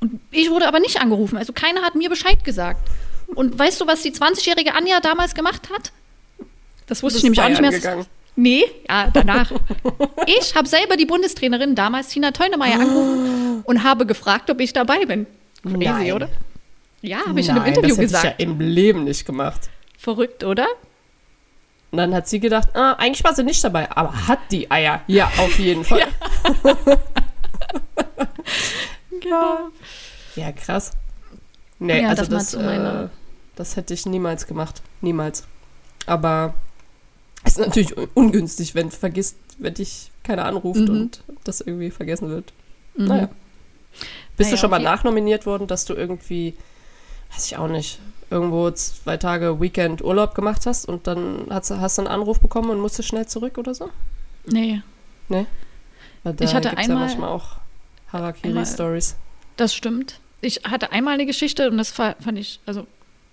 [0.00, 2.88] Und ich wurde aber nicht angerufen, also keiner hat mir Bescheid gesagt.
[3.34, 5.92] Und weißt du, was die 20-jährige Anja damals gemacht hat?
[6.90, 7.70] Das wusste ich nämlich auch nicht mehr.
[7.70, 8.04] Gegangen.
[8.34, 9.52] Nee, ja, danach.
[10.26, 12.82] ich habe selber die Bundestrainerin damals, Tina Teunemeyer, oh.
[12.82, 15.28] angerufen und habe gefragt, ob ich dabei bin.
[15.62, 16.28] Crazy, oder?
[17.00, 18.24] Ja, habe ich in einem Interview das gesagt.
[18.24, 19.70] Das ich ja im Leben nicht gemacht.
[19.96, 20.66] Verrückt, oder?
[21.92, 25.02] Und dann hat sie gedacht, ah, eigentlich war sie nicht dabei, aber hat die Eier.
[25.06, 26.00] Ja, auf jeden Fall.
[26.64, 26.74] ja.
[29.20, 29.58] genau.
[30.34, 30.90] Ja, krass.
[31.78, 33.08] Nee, ja, also das, das, äh,
[33.54, 34.82] das hätte ich niemals gemacht.
[35.00, 35.46] Niemals.
[36.06, 36.54] Aber
[37.44, 40.90] ist natürlich ungünstig, wenn vergisst, wenn dich keiner anruft mhm.
[40.90, 42.52] und das irgendwie vergessen wird.
[42.94, 43.06] Mhm.
[43.06, 43.28] Naja.
[44.36, 44.84] Bist naja, du schon mal okay.
[44.84, 46.54] nachnominiert worden, dass du irgendwie,
[47.32, 47.98] weiß ich auch nicht,
[48.30, 52.70] irgendwo zwei Tage Weekend Urlaub gemacht hast und dann hast, hast du einen Anruf bekommen
[52.70, 53.90] und musstest schnell zurück oder so?
[54.46, 54.82] Nee.
[55.28, 55.46] Nee?
[56.22, 57.56] Weil da ich hatte einmal, ja manchmal auch
[58.12, 59.16] Harakiri-Stories.
[59.56, 60.20] Das stimmt.
[60.40, 62.86] Ich hatte einmal eine Geschichte und das fand ich, also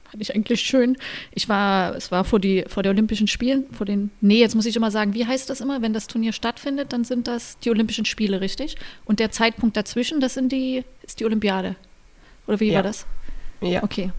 [0.10, 0.98] fand ich eigentlich schön.
[1.34, 4.66] Ich war, es war vor, die, vor den Olympischen Spielen, vor den, nee, jetzt muss
[4.66, 5.82] ich immer sagen, wie heißt das immer?
[5.82, 8.76] Wenn das Turnier stattfindet, dann sind das die Olympischen Spiele, richtig?
[9.06, 11.76] Und der Zeitpunkt dazwischen, das sind die, ist die Olympiade.
[12.48, 12.76] Oder wie ja.
[12.76, 13.06] war das?
[13.62, 13.84] Ja.
[13.84, 14.12] Okay.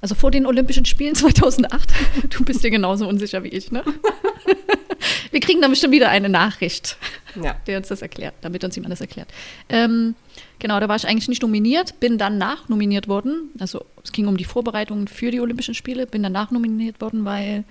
[0.00, 1.92] Also vor den Olympischen Spielen 2008.
[2.30, 3.84] Du bist dir genauso unsicher wie ich, ne?
[5.30, 6.96] Wir kriegen dann bestimmt wieder eine Nachricht,
[7.40, 7.54] ja.
[7.66, 9.28] der uns das erklärt, damit uns jemand das erklärt.
[9.68, 10.14] Ähm,
[10.58, 13.50] genau, da war ich eigentlich nicht nominiert, bin dann nachnominiert worden.
[13.58, 17.64] Also es ging um die Vorbereitungen für die Olympischen Spiele, bin dann nachnominiert worden, weil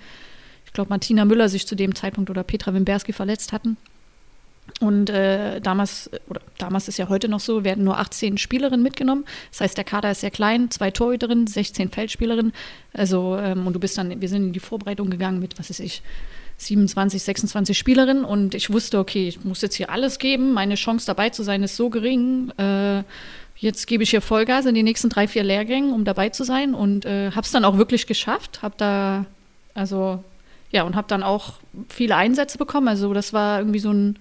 [0.66, 3.76] ich glaube, Martina Müller sich zu dem Zeitpunkt oder Petra Wimberski verletzt hatten.
[4.80, 9.24] Und äh, damals, oder damals ist ja heute noch so, werden nur 18 Spielerinnen mitgenommen.
[9.50, 12.52] Das heißt, der Kader ist sehr klein, zwei Torhüterinnen, 16 Feldspielerinnen.
[12.92, 15.80] Also, ähm, und du bist dann, wir sind in die Vorbereitung gegangen mit, was weiß
[15.80, 16.02] ich,
[16.58, 20.52] 27, 26 Spielerinnen und ich wusste, okay, ich muss jetzt hier alles geben.
[20.52, 22.50] Meine Chance dabei zu sein ist so gering.
[22.58, 23.04] Äh,
[23.56, 26.74] jetzt gebe ich hier Vollgas in die nächsten drei, vier Lehrgängen, um dabei zu sein
[26.74, 28.60] und äh, habe es dann auch wirklich geschafft.
[28.62, 29.24] Habe da,
[29.74, 30.22] also,
[30.70, 31.54] ja, und habe dann auch
[31.88, 32.88] viele Einsätze bekommen.
[32.88, 34.18] Also, das war irgendwie so ein,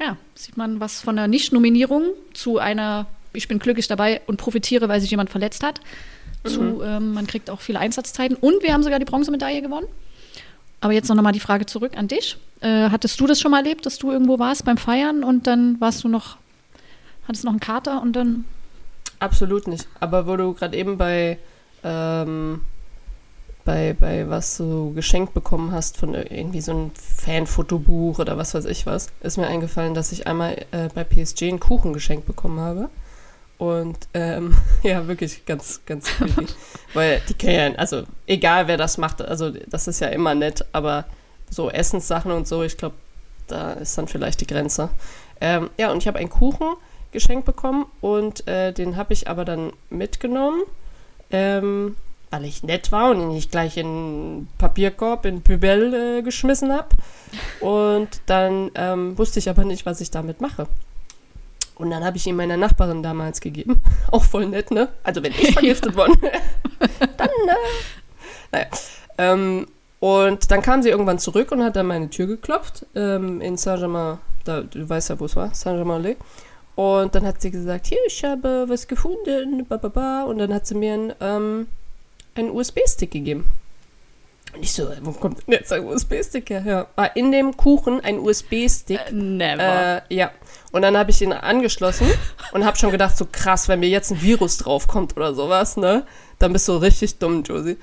[0.00, 4.88] ja, sieht man was von der Nicht-Nominierung zu einer ich bin glücklich dabei und profitiere,
[4.88, 5.80] weil sich jemand verletzt hat.
[6.44, 8.36] Zu, ähm, man kriegt auch viele Einsatzzeiten.
[8.36, 9.88] Und wir haben sogar die Bronzemedaille gewonnen.
[10.84, 12.36] Aber jetzt noch mal die Frage zurück an dich.
[12.60, 15.80] Äh, hattest du das schon mal erlebt, dass du irgendwo warst beim Feiern und dann
[15.80, 16.36] warst du noch,
[17.26, 18.44] hattest noch einen Kater und dann.
[19.18, 19.88] Absolut nicht.
[19.98, 21.38] Aber wo du gerade eben bei,
[21.82, 22.60] ähm,
[23.64, 28.66] bei, bei was du geschenkt bekommen hast von irgendwie so einem Fanfotobuch oder was weiß
[28.66, 32.60] ich was, ist mir eingefallen, dass ich einmal äh, bei PSG einen Kuchen geschenkt bekommen
[32.60, 32.90] habe.
[33.64, 36.46] Und ähm, ja, wirklich ganz, ganz creepy.
[36.92, 41.06] Weil die kennen, also egal wer das macht, also das ist ja immer nett, aber
[41.48, 42.94] so Essenssachen und so, ich glaube,
[43.46, 44.90] da ist dann vielleicht die Grenze.
[45.40, 46.74] Ähm, ja, und ich habe einen Kuchen
[47.10, 50.62] geschenkt bekommen und äh, den habe ich aber dann mitgenommen,
[51.30, 51.96] ähm,
[52.30, 56.70] weil ich nett war und ihn nicht gleich in einen Papierkorb, in Pübel äh, geschmissen
[56.70, 56.88] habe.
[57.60, 60.66] Und dann ähm, wusste ich aber nicht, was ich damit mache.
[61.76, 63.82] Und dann habe ich ihn meiner Nachbarin damals gegeben.
[64.10, 64.88] Auch voll nett, ne?
[65.02, 66.38] Also wenn ich vergiftet worden wäre,
[67.16, 68.66] dann, äh, naja.
[69.18, 69.66] Ähm,
[70.00, 74.18] und dann kam sie irgendwann zurück und hat an meine Tür geklopft ähm, in Saint-Germain.
[74.44, 76.16] Da, du weißt ja, wo es war, Saint-Germain-les.
[76.76, 80.24] Und dann hat sie gesagt, hier, ich habe was gefunden, bababa.
[80.24, 81.66] Und dann hat sie mir ein, ähm,
[82.34, 83.50] einen USB-Stick gegeben.
[84.54, 86.62] Und ich so, wo kommt denn jetzt ein USB-Stick her?
[86.64, 89.00] Ja, war in dem Kuchen ein USB-Stick.
[89.08, 90.02] Äh, never.
[90.10, 90.30] Äh, ja.
[90.74, 92.08] Und dann habe ich ihn angeschlossen
[92.52, 96.04] und habe schon gedacht, so krass, wenn mir jetzt ein Virus draufkommt oder sowas, ne?
[96.40, 97.76] Dann bist du richtig dumm, Josie.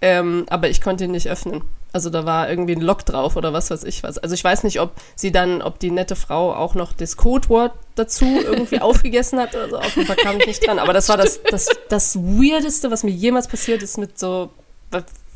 [0.00, 1.62] Ähm, aber ich konnte ihn nicht öffnen.
[1.92, 4.18] Also da war irgendwie ein Lock drauf oder was weiß ich was.
[4.18, 7.72] Also ich weiß nicht, ob sie dann, ob die nette Frau auch noch das Codewort
[7.96, 9.78] dazu irgendwie aufgegessen hat oder so.
[9.78, 10.78] Auf jeden Fall kam ich nicht dran.
[10.78, 14.50] Aber das war das, das, das Weirdeste, was mir jemals passiert ist mit so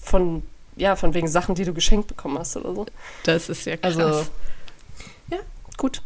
[0.01, 0.45] von,
[0.77, 2.87] ja, von wegen Sachen, die du geschenkt bekommen hast oder so.
[3.25, 3.97] Das ist ja krass.
[3.97, 4.27] Also,
[5.81, 6.01] gut.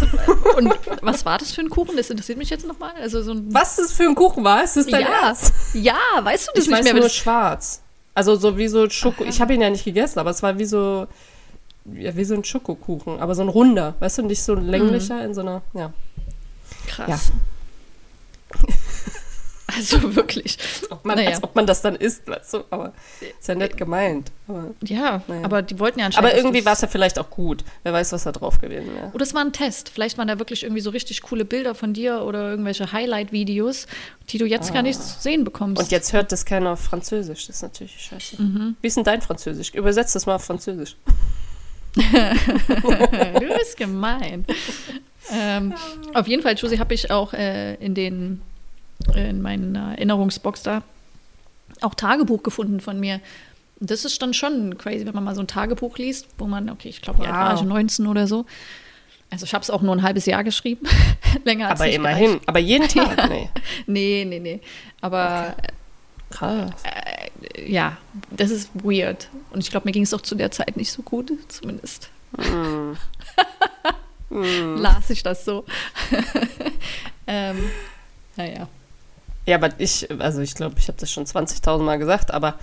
[0.56, 1.96] Und was war das für ein Kuchen?
[1.96, 2.92] Das interessiert mich jetzt nochmal.
[3.00, 4.62] Also so ein Was das für ein Kuchen war?
[4.62, 5.54] Ist das dein ja, Ernst?
[5.72, 6.92] ja, weißt du das Ich nicht weiß mehr?
[6.94, 7.80] nur Das- schwarz.
[8.14, 9.24] Also so wie so Schoko.
[9.24, 11.06] Ich habe ihn ja nicht gegessen, aber es war wie so
[11.94, 15.24] ja, wie so ein Schokokuchen, aber so ein runder, weißt du, nicht so ein länglicher
[15.24, 15.92] in so einer, ja.
[16.86, 17.32] Krass.
[19.76, 20.58] Also wirklich.
[20.90, 21.30] Ob man, Naja.
[21.30, 24.30] Als ob man das dann isst, weißt du, aber ist ja nett gemeint.
[24.48, 25.44] Aber, Ja, Naja.
[25.44, 26.28] aber die wollten ja anscheinend.
[26.30, 27.64] aber irgendwie war es ja vielleicht auch gut.
[27.82, 29.10] Wer weiß, was da drauf gewesen wäre.
[29.14, 29.88] Oder es war ein Test.
[29.88, 33.86] Vielleicht waren da wirklich irgendwie so richtig coole Bilder von dir oder irgendwelche Highlight-Videos,
[34.30, 35.82] die du jetzt gar nicht zu sehen bekommst.
[35.82, 37.46] Und jetzt hört das keiner auf Französisch.
[37.46, 38.36] Das ist natürlich scheiße.
[38.80, 39.70] Wie ist denn dein Französisch?
[39.74, 40.96] Übersetzt das mal auf Französisch.
[41.94, 44.44] du bist gemein.
[45.30, 45.74] ähm,
[46.14, 48.40] auf jeden Fall, Josie, habe ich auch äh, in den
[49.14, 50.82] in meiner Erinnerungsbox da
[51.80, 53.20] auch Tagebuch gefunden von mir.
[53.80, 56.88] Das ist dann schon crazy, wenn man mal so ein Tagebuch liest, wo man, okay,
[56.88, 57.68] ich glaube, alt war ich, Wow.
[57.68, 58.46] 19 oder so.
[59.30, 60.86] Also ich habe es auch nur ein halbes Jahr geschrieben.
[61.44, 62.26] Länger als Aber immerhin.
[62.32, 62.48] gereicht.
[62.48, 63.28] Aber jeden Tag?
[63.30, 63.48] Nee.
[63.86, 64.60] Nee, nee, nee.
[65.00, 65.54] Aber
[66.30, 66.70] Krass.
[66.84, 67.96] äh, ja,
[68.30, 69.28] das ist weird.
[69.50, 72.10] Und ich glaube, mir ging es auch zu der Zeit nicht so gut, zumindest.
[72.36, 72.92] Mm.
[74.76, 75.64] Las ich das so.
[77.26, 77.58] ähm,
[78.36, 78.68] naja.
[79.46, 82.54] Ja, aber ich, also ich glaube, ich habe das schon 20.000 Mal gesagt, aber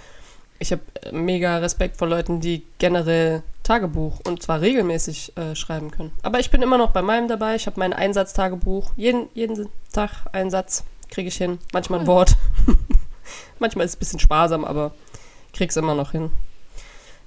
[0.60, 6.12] ich habe mega Respekt vor Leuten, die generell Tagebuch und zwar regelmäßig äh, schreiben können.
[6.24, 7.56] Aber ich bin immer noch bei meinem dabei.
[7.56, 8.92] Ich habe mein Einsatztagebuch.
[8.96, 11.60] Jeden, jeden Tag einen Satz kriege ich hin.
[11.74, 12.08] Manchmal ein.
[12.08, 12.36] Wort.
[13.60, 14.92] Manchmal ist es ein bisschen sparsam, aber
[15.48, 16.32] ich krieg's immer noch hin.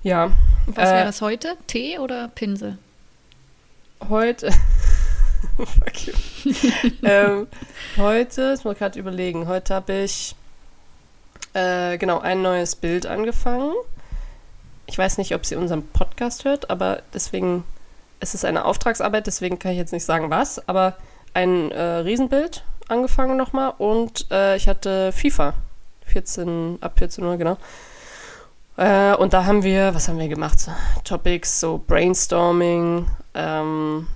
[0.03, 0.25] Ja,
[0.67, 1.57] Und was Äh, wäre es heute?
[1.67, 2.79] Tee oder Pinsel?
[4.09, 4.51] heute.
[5.57, 6.13] Fuck you.
[7.03, 7.47] ähm,
[7.97, 10.35] heute, ich muss gerade überlegen, heute habe ich
[11.55, 13.73] äh, genau ein neues Bild angefangen.
[14.87, 17.65] Ich weiß nicht, ob sie unseren Podcast hört, aber deswegen
[18.23, 20.97] es ist eine Auftragsarbeit, deswegen kann ich jetzt nicht sagen was, aber
[21.35, 25.55] ein äh, Riesenbild angefangen nochmal und äh, ich hatte FIFA
[26.07, 27.57] 14 ab 14 Uhr genau.
[28.77, 30.71] Äh, und da haben wir, was haben wir gemacht?
[31.03, 34.07] Topics, so Brainstorming, ähm,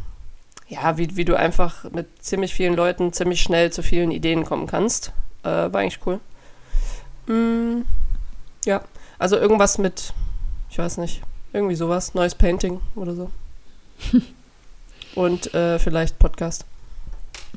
[0.69, 4.67] ja, wie, wie du einfach mit ziemlich vielen Leuten ziemlich schnell zu vielen Ideen kommen
[4.67, 5.13] kannst.
[5.43, 6.21] Äh, war eigentlich cool.
[7.27, 7.83] Mm,
[8.65, 8.83] ja,
[9.19, 10.13] also irgendwas mit,
[10.71, 13.31] ich weiß nicht, irgendwie sowas, neues Painting oder so.
[15.15, 16.67] Und äh, vielleicht Podcast.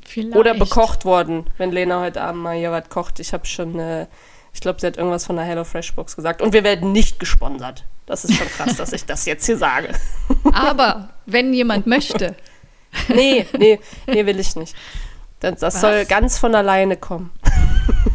[0.05, 0.37] Vielleicht.
[0.37, 3.19] Oder bekocht worden, wenn Lena heute Abend mal hier was kocht.
[3.19, 4.07] Ich habe schon, äh,
[4.53, 6.41] ich glaube, sie hat irgendwas von der HelloFresh Box gesagt.
[6.41, 7.83] Und wir werden nicht gesponsert.
[8.05, 9.89] Das ist schon krass, dass ich das jetzt hier sage.
[10.53, 12.35] Aber wenn jemand möchte,
[13.15, 14.75] Nee, nee, nee, will ich nicht.
[15.39, 17.31] Das, das soll ganz von alleine kommen.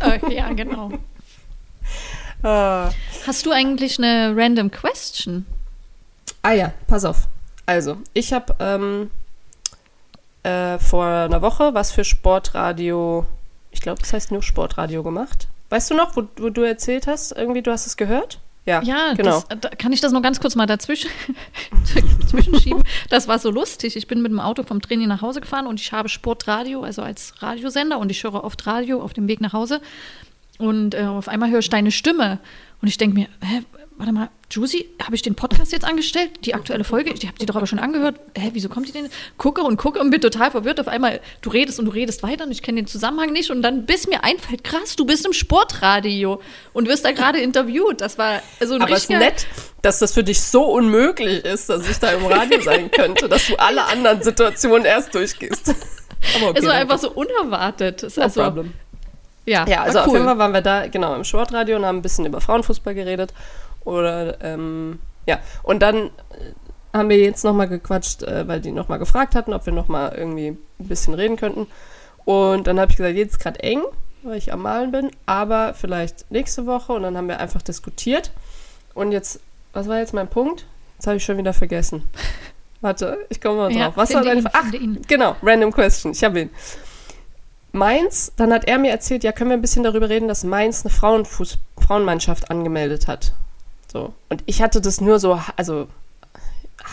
[0.01, 0.91] äh, ja, genau.
[2.47, 2.91] Ah.
[3.27, 5.47] Hast du eigentlich eine random question?
[6.43, 7.27] Ah ja, pass auf.
[7.65, 9.11] Also, ich habe ähm,
[10.43, 13.25] äh, vor einer Woche was für Sportradio,
[13.71, 15.49] ich glaube, das heißt nur Sportradio gemacht.
[15.71, 18.41] Weißt du noch, wo, wo du erzählt hast, irgendwie, du hast es gehört?
[18.67, 19.43] Ja, Ja, genau.
[19.49, 21.11] das, da kann ich das noch ganz kurz mal dazwischen
[22.29, 22.83] zwischenschieben?
[23.11, 23.97] Das war so lustig.
[23.97, 27.03] Ich bin mit dem Auto vom Training nach Hause gefahren und ich habe Sportradio, also
[27.03, 29.81] als Radiosender und ich höre oft Radio auf dem Weg nach Hause.
[30.59, 32.39] Und äh, auf einmal höre ich deine Stimme
[32.81, 33.63] und ich denke mir, hä,
[33.97, 36.31] warte mal, Juicy, habe ich den Podcast jetzt angestellt?
[36.45, 37.11] Die aktuelle Folge?
[37.13, 38.21] Ich habe die doch aber schon angehört.
[38.39, 39.09] Hä, wieso kommt die denn?
[39.37, 40.79] Gucke und gucke und bin total verwirrt.
[40.79, 43.51] Auf einmal, du redest und du redest weiter und ich kenne den Zusammenhang nicht.
[43.51, 46.41] Und dann bis mir einfällt, krass, du bist im Sportradio
[46.73, 48.01] und wirst da gerade interviewt.
[48.01, 49.47] Das war so ein Aber es ist nett,
[49.83, 53.49] dass das für dich so unmöglich ist, dass ich da im Radio sein könnte, dass
[53.49, 55.75] du alle anderen Situationen erst durchgehst.
[56.37, 58.05] Aber okay, Es war einfach so unerwartet.
[58.05, 58.73] Es No also, problem.
[59.47, 60.15] ja, Ja, also war auf cool.
[60.15, 63.35] jeden Fall waren wir da, genau, im Sportradio und haben ein bisschen über Frauenfußball geredet.
[63.85, 65.39] Oder, ähm, ja.
[65.63, 66.11] Und dann äh,
[66.93, 70.49] haben wir jetzt nochmal gequatscht, äh, weil die nochmal gefragt hatten, ob wir nochmal irgendwie
[70.49, 71.67] ein bisschen reden könnten.
[72.25, 73.83] Und dann habe ich gesagt, jetzt ist gerade eng,
[74.23, 76.93] weil ich am Malen bin, aber vielleicht nächste Woche.
[76.93, 78.31] Und dann haben wir einfach diskutiert.
[78.95, 79.41] Und jetzt,
[79.73, 80.67] was war jetzt mein Punkt?
[80.97, 82.09] Jetzt habe ich schon wieder vergessen.
[82.81, 83.79] Warte, ich komme mal drauf.
[83.79, 85.01] Ja, was war ihn, Ach, ihn.
[85.09, 86.13] genau, random question.
[86.13, 86.51] Ich habe ihn.
[87.73, 90.85] Mainz, dann hat er mir erzählt, ja, können wir ein bisschen darüber reden, dass Mainz
[90.85, 93.33] eine Frauenfuß Frauenmannschaft angemeldet hat.
[93.95, 94.13] So.
[94.29, 95.87] Und ich hatte das nur so, also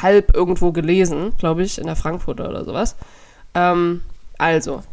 [0.04, 2.96] halb irgendwo gelesen, glaube ich, in der Frankfurter oder sowas.
[3.56, 4.04] Ähm,
[4.38, 4.84] also.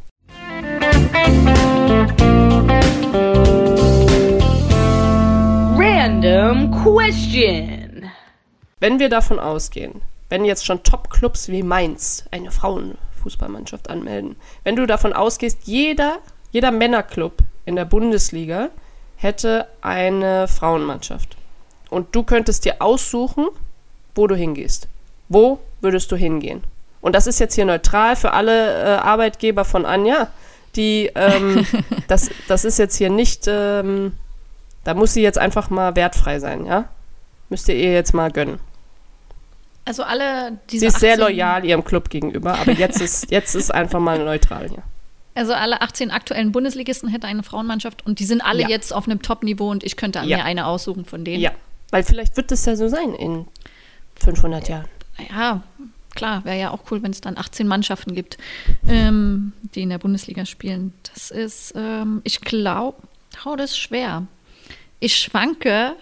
[5.77, 8.11] Random question.
[8.81, 14.87] Wenn wir davon ausgehen, wenn jetzt schon Top-Clubs wie Mainz eine Frauenfußballmannschaft anmelden, wenn du
[14.87, 16.21] davon ausgehst, jeder,
[16.53, 17.35] jeder Männerclub
[17.67, 18.71] in der Bundesliga
[19.17, 21.38] hätte eine Frauenmannschaft
[21.91, 23.47] und du könntest dir aussuchen,
[24.15, 24.89] wo du hingehst.
[25.29, 26.63] Wo würdest du hingehen?
[27.01, 30.29] Und das ist jetzt hier neutral für alle äh, Arbeitgeber von Anja,
[30.77, 31.67] die, ähm,
[32.09, 34.13] das, das ist jetzt hier nicht, ähm,
[34.85, 36.89] da muss sie jetzt einfach mal wertfrei sein, ja?
[37.51, 38.59] Müsst ihr ihr jetzt mal gönnen.
[39.85, 43.55] Also alle diese Sie ist sehr 18 loyal ihrem Club gegenüber, aber jetzt ist, jetzt
[43.55, 44.83] ist einfach mal neutral hier.
[45.35, 48.69] Also alle 18 aktuellen Bundesligisten hätte eine Frauenmannschaft und die sind alle Ja.
[48.69, 50.39] jetzt auf einem Top-Niveau und ich könnte Ja.
[50.39, 51.41] mir eine aussuchen von denen.
[51.41, 51.53] Ja,
[51.91, 53.47] weil vielleicht wird es ja so sein in
[54.21, 54.89] 500 Jahren.
[55.31, 55.63] Ja,
[56.15, 58.39] klar, wäre ja auch cool, wenn es dann 18 Mannschaften gibt,
[58.89, 60.93] ähm, die in der Bundesliga spielen.
[61.13, 62.99] Das ist, ähm, ich glaube,
[63.45, 64.27] oh, das ist schwer.
[65.01, 65.95] Ich schwanke,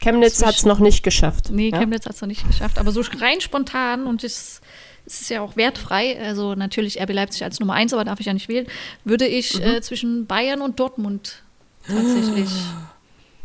[0.00, 1.50] Chemnitz hat es noch nicht geschafft.
[1.50, 1.78] nee, ja?
[1.78, 4.60] Chemnitz hat es noch nicht geschafft, aber so rein spontan und es,
[5.06, 8.26] es ist ja auch wertfrei, also natürlich RB Leipzig als Nummer 1, aber darf ich
[8.26, 8.66] ja nicht wählen,
[9.04, 9.62] würde ich Mhm.
[9.62, 11.42] äh, zwischen Bayern und Dortmund
[11.86, 12.50] tatsächlich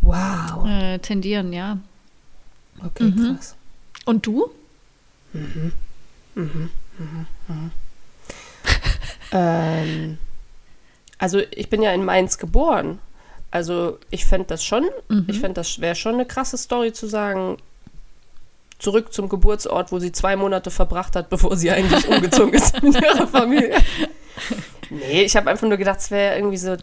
[0.01, 0.65] Wow.
[0.67, 1.77] äh, tendieren, ja.
[2.85, 3.35] Okay, Mhm.
[3.35, 3.55] krass.
[4.05, 4.49] Und du?
[9.31, 10.17] Ähm,
[11.17, 12.99] also ich bin ja in Mainz geboren.
[13.51, 15.25] Also ich fände das schon, Mhm.
[15.27, 17.57] ich fände das wäre schon eine krasse Story zu sagen,
[18.77, 22.95] zurück zum Geburtsort, wo sie zwei Monate verbracht hat, bevor sie eigentlich umgezogen ist mit
[22.95, 23.75] ihrer Familie.
[24.91, 26.75] Nee, ich habe einfach nur gedacht, es wäre irgendwie so,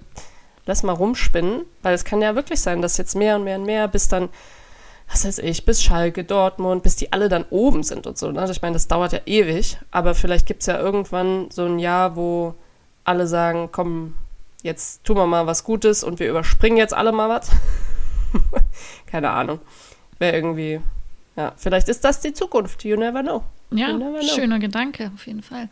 [0.67, 3.65] lass mal rumspinnen, weil es kann ja wirklich sein, dass jetzt mehr und mehr und
[3.65, 4.29] mehr, bis dann,
[5.09, 8.31] was weiß ich, bis Schalke, Dortmund, bis die alle dann oben sind und so.
[8.31, 8.47] Ne?
[8.51, 12.17] Ich meine, das dauert ja ewig, aber vielleicht gibt es ja irgendwann so ein Jahr,
[12.17, 12.55] wo
[13.05, 14.17] alle sagen, komm,
[14.63, 17.51] jetzt tun wir mal was Gutes und wir überspringen jetzt alle mal was.
[19.07, 19.61] Keine Ahnung.
[20.19, 20.81] Wäre irgendwie,
[21.37, 22.85] ja, vielleicht ist das die Zukunft.
[22.85, 23.45] You never know.
[23.71, 24.35] Ja, never know.
[24.35, 25.69] schöner Gedanke, auf jeden Fall.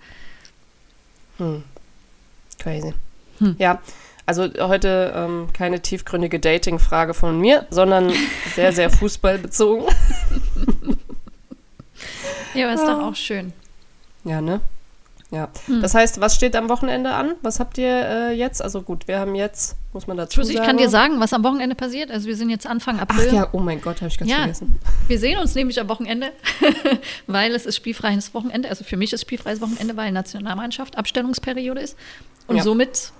[2.58, 2.94] Crazy.
[3.38, 3.56] Hm.
[3.58, 3.80] Ja,
[4.26, 8.12] also heute ähm, keine tiefgründige Dating-Frage von mir, sondern
[8.54, 9.86] sehr, sehr fußballbezogen.
[12.54, 13.52] Ja, aber ist doch auch schön.
[14.24, 14.60] Ja, ne?
[15.30, 15.48] Ja.
[15.66, 15.82] Hm.
[15.82, 17.34] Das heißt, was steht am Wochenende an?
[17.42, 18.62] Was habt ihr äh, jetzt?
[18.62, 20.56] Also gut, wir haben jetzt, muss man dazu sagen.
[20.56, 22.12] ich kann dir sagen, was am Wochenende passiert.
[22.12, 23.34] Also wir sind jetzt Anfang Ach April.
[23.34, 24.38] ja, oh mein Gott, habe ich ganz Ja.
[24.38, 24.78] vergessen.
[25.08, 26.30] Wir sehen uns nämlich am Wochenende,
[27.26, 28.68] weil es ist spielfreies Wochenende.
[28.68, 31.96] Also für mich ist spielfreies Wochenende, weil Nationalmannschaft Abstellungsperiode ist.
[32.46, 32.62] Und Ja.
[32.62, 33.10] somit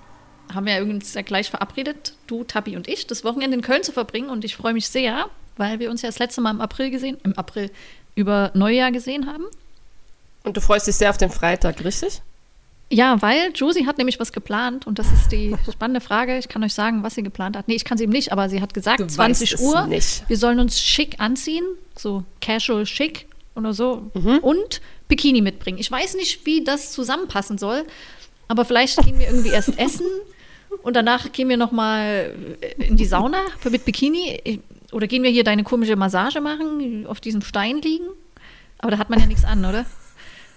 [0.52, 3.92] haben wir uns ja gleich verabredet, du, Tabi und ich, das Wochenende in Köln zu
[3.92, 4.28] verbringen.
[4.30, 5.26] Und ich freue mich sehr,
[5.56, 7.70] weil wir uns ja das letzte Mal im April gesehen, im April
[8.14, 9.44] über Neujahr gesehen haben.
[10.44, 12.20] Und du freust dich sehr auf den Freitag, richtig?
[12.90, 16.36] Ja, weil Josie hat nämlich was geplant und das ist die spannende Frage.
[16.38, 17.66] Ich kann euch sagen, was sie geplant hat.
[17.66, 19.86] Nee, ich kann sie eben nicht, aber sie hat gesagt, Du 20 weißt es Uhr.
[19.86, 20.24] nicht.
[20.28, 21.64] Wir sollen uns schick anziehen,
[21.96, 23.26] so casual schick
[23.56, 24.38] oder so Mhm.
[24.42, 25.78] und Bikini mitbringen.
[25.78, 27.84] Ich weiß nicht, wie das zusammenpassen soll,
[28.48, 30.06] aber vielleicht gehen wir irgendwie erst essen
[30.82, 32.34] und danach gehen wir noch mal
[32.78, 34.60] in die Sauna mit Bikini
[34.92, 38.06] oder gehen wir hier deine komische Massage machen, auf diesem Stein liegen.
[38.78, 39.86] Aber da hat man ja nichts an, oder?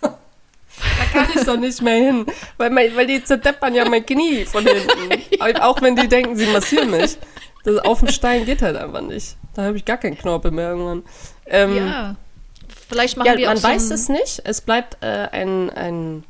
[0.02, 2.26] Da kann ich doch nicht mehr hin.
[2.58, 5.24] Weil, mein, weil die zerdeppern ja mein Knie von hinten.
[5.40, 7.18] Aber Auch wenn die denken, sie massieren mich.
[7.64, 9.38] Das auf dem Stein geht halt einfach nicht.
[9.56, 11.04] Da habe ich gar keinen Knorpel mehr irgendwann.
[11.48, 12.16] Ähm, Ja.
[12.90, 14.42] Vielleicht machen ja, wir man auch so weiß es nicht.
[14.46, 16.24] Es bleibt äh, ein, ein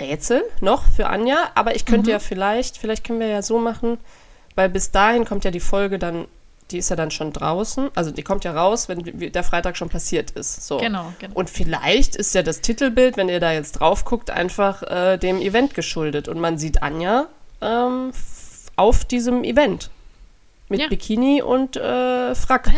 [0.00, 1.36] Rätsel noch für Anja.
[1.54, 1.90] Aber ich Mhm.
[1.90, 3.98] könnte ja vielleicht, vielleicht können wir ja so machen,
[4.54, 6.26] weil bis dahin kommt ja die Folge dann,
[6.70, 7.90] die ist ja dann schon draußen.
[7.94, 10.66] Also die kommt ja raus, wenn der Freitag schon passiert ist.
[10.66, 10.78] So.
[10.78, 11.34] Genau, genau.
[11.34, 15.40] Und vielleicht ist ja das Titelbild, wenn ihr da jetzt drauf guckt, einfach äh, dem
[15.40, 16.28] Event geschuldet.
[16.28, 17.26] Und man sieht Anja
[17.60, 18.10] ähm,
[18.76, 19.90] auf diesem Event.
[20.68, 20.88] Mit Ja.
[20.88, 22.68] Bikini und äh, Frack.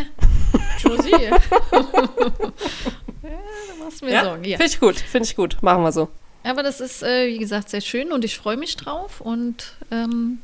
[0.77, 1.09] Josie.
[1.11, 1.37] ja,
[1.71, 4.43] du machst mir Ja, Sorgen.
[4.43, 4.57] Ja.
[4.57, 5.57] Finde ich gut, finde ich gut.
[5.61, 6.09] Machen wir so.
[6.43, 10.39] Aber das ist, äh, wie gesagt, sehr schön und ich freue mich drauf und ähm,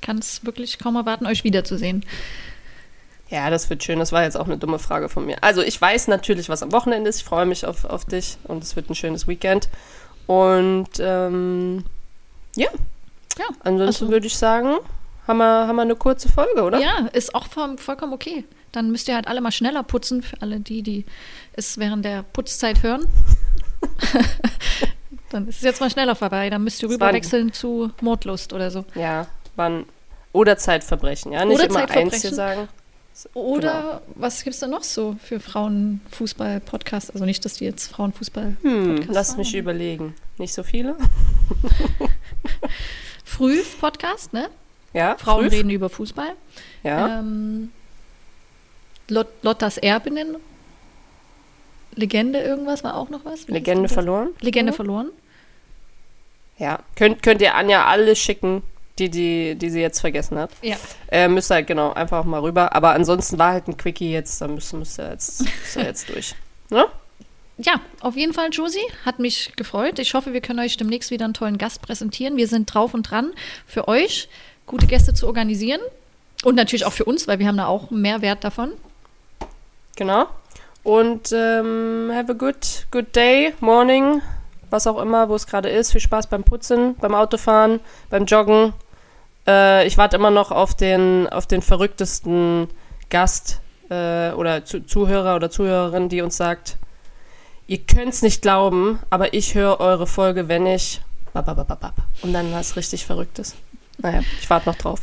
[0.00, 2.04] kann es wirklich kaum erwarten, euch wiederzusehen.
[3.28, 3.98] Ja, das wird schön.
[3.98, 5.42] Das war jetzt auch eine dumme Frage von mir.
[5.42, 7.18] Also ich weiß natürlich, was am Wochenende ist.
[7.18, 9.68] Ich freue mich auf, auf dich und es wird ein schönes Weekend.
[10.26, 11.84] Und ähm,
[12.56, 12.68] ja,
[13.38, 14.76] Ja, ansonsten also- würde ich sagen,
[15.28, 16.80] haben wir, haben wir eine kurze Folge, oder?
[16.80, 18.44] Ja, ist auch voll, vollkommen okay.
[18.72, 21.04] Dann müsst ihr halt alle mal schneller putzen, für alle die, die
[21.52, 23.06] es während der Putzzeit hören.
[25.30, 26.50] Dann ist es jetzt mal schneller vorbei.
[26.50, 28.84] Dann müsst ihr rüberwechseln zu Mordlust oder so.
[28.94, 29.84] Ja, wann.
[30.32, 31.44] Oder Zeitverbrechen, ja.
[31.44, 32.20] Nicht Oder immer eins Zeitverbrechen.
[32.20, 32.68] hier sagen.
[33.34, 37.10] Oder was gibt es denn noch so für Frauenfußball-Podcasts?
[37.10, 39.38] Also nicht, dass die jetzt Frauenfußball-Podcasts Hm, lass waren.
[39.38, 40.14] mich überlegen.
[40.38, 40.96] Nicht so viele?
[43.24, 44.48] Früh-Podcast, ne?
[44.92, 45.56] Ja, Frauen früh?
[45.56, 46.32] reden über Fußball.
[46.82, 47.70] Ja, Ähm,
[49.08, 50.36] Lot Lottas Erbinnen.
[52.00, 53.46] Legende irgendwas war auch noch was?
[53.48, 54.30] Legende verloren.
[54.40, 54.76] Legende Ja.
[54.76, 55.10] verloren.
[56.58, 58.62] Ja, könnt, könnt ihr Anja alle schicken,
[58.98, 60.50] die, die, die sie jetzt vergessen hat.
[60.62, 60.76] Ja.
[61.10, 62.74] Äh, müsst ihr halt genau einfach mal rüber.
[62.74, 66.08] Aber ansonsten war halt ein Quickie jetzt, da müsst, müsst ihr jetzt, müsst ihr jetzt
[66.08, 66.34] durch.
[66.72, 66.84] Ne?
[67.58, 68.78] Ja, auf jeden Fall, Josie.
[69.04, 69.98] Hat mich gefreut.
[69.98, 72.36] Ich hoffe, wir können euch demnächst wieder einen tollen Gast präsentieren.
[72.36, 73.32] Wir sind drauf und dran,
[73.66, 74.28] für euch
[74.66, 75.80] gute Gäste zu organisieren.
[76.44, 78.70] Und natürlich auch für uns, weil wir haben da auch einen Mehrwert davon.
[79.96, 80.26] Genau.
[80.90, 84.22] Und ähm, have a good, good day, morning,
[84.70, 85.92] was auch immer, wo es gerade ist.
[85.92, 88.72] Viel Spaß beim Putzen, beim Autofahren, beim Joggen.
[89.46, 92.66] Äh, ich warte immer noch auf den, auf den verrücktesten
[93.08, 96.76] Gast äh, oder zu, Zuhörer oder Zuhörerin, die uns sagt,
[97.68, 101.94] ihr könnt es nicht glauben, aber ich höre eure Folge, wenn ich bababababab.
[102.22, 103.54] und dann was richtig Verrücktes.
[103.98, 105.02] Naja, ich warte noch drauf.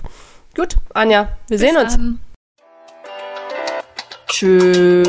[0.54, 1.93] Gut, Anja, wir sehen Bis uns.
[1.95, 2.19] dann.
[4.27, 5.03] 주...